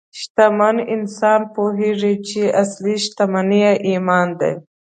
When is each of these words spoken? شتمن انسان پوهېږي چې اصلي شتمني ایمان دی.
شتمن 0.19 0.75
انسان 0.95 1.41
پوهېږي 1.55 2.13
چې 2.27 2.41
اصلي 2.63 2.95
شتمني 3.05 3.63
ایمان 3.87 4.27
دی. 4.39 4.53